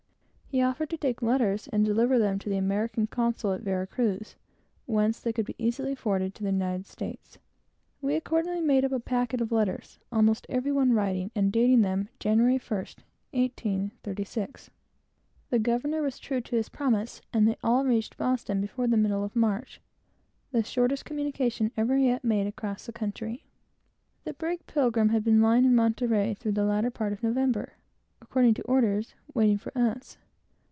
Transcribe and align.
He 0.51 0.61
offered 0.61 0.89
to 0.89 0.97
take 0.97 1.21
letters, 1.21 1.69
and 1.71 1.85
deliver 1.85 2.19
them 2.19 2.37
to 2.39 2.49
the 2.49 2.57
American 2.57 3.07
consul 3.07 3.53
at 3.53 3.61
Vera 3.61 3.87
Cruz, 3.87 4.35
whence 4.85 5.17
they 5.17 5.31
could 5.31 5.45
be 5.45 5.55
easily 5.57 5.95
forwarded 5.95 6.35
to 6.35 6.43
the 6.43 6.51
United 6.51 6.85
States. 6.87 7.37
We 8.01 8.15
accordingly 8.15 8.59
made 8.59 8.83
up 8.83 8.91
a 8.91 8.99
packet 8.99 9.39
of 9.39 9.53
letters, 9.53 9.97
almost 10.11 10.45
every 10.49 10.73
one 10.73 10.91
writing, 10.91 11.31
and 11.37 11.53
dating 11.53 11.83
them 11.83 12.09
"January 12.19 12.57
1st, 12.59 12.97
1836." 13.31 14.69
The 15.51 15.57
governor 15.59 16.01
was 16.01 16.19
true 16.19 16.41
to 16.41 16.55
his 16.57 16.67
promise, 16.67 17.21
and 17.31 17.47
they 17.47 17.55
all 17.63 17.85
reached 17.85 18.17
Boston 18.17 18.59
before 18.59 18.87
the 18.87 18.97
middle 18.97 19.23
of 19.23 19.33
March; 19.37 19.79
the 20.51 20.63
shortest 20.63 21.05
communication 21.05 21.71
ever 21.77 21.95
yet 21.95 22.25
made 22.25 22.45
across 22.45 22.85
the 22.87 22.91
country. 22.91 23.45
The 24.25 24.33
brig 24.33 24.65
Pilgrim 24.67 25.07
had 25.11 25.23
been 25.23 25.41
lying 25.41 25.63
in 25.63 25.75
Monterey 25.75 26.33
through 26.33 26.51
the 26.51 26.65
latter 26.65 26.91
part 26.91 27.13
of 27.13 27.23
November, 27.23 27.75
according 28.21 28.53
to 28.55 28.61
orders, 28.63 29.15
waiting 29.33 29.57
for 29.57 29.71
us. 29.77 30.17